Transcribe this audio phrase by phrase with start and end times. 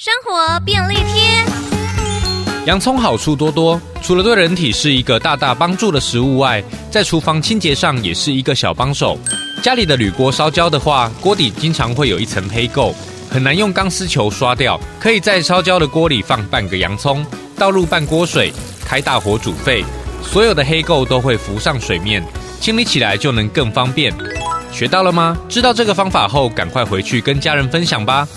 [0.00, 1.44] 生活便利贴。
[2.66, 9.18] 洋葱好处多多除了对人体是一个大大帮助的食物外在厨房清洁上也是一个小帮手
[9.60, 12.94] 家里的铝锅烧焦的话锅底经常会有一层黑垢
[13.28, 17.26] 很难用钢丝球刷掉可以在烧焦的锅里放半个洋葱
[17.56, 18.52] 倒入半锅水
[18.84, 19.84] 开大火煮沸
[20.22, 22.24] 所有的黑垢都会浮上水面。
[22.60, 24.14] 清理起来就能更方便。
[24.70, 25.36] 学到了吗？
[25.48, 28.28] 知道这个方法后赶快回去跟家人分享吧。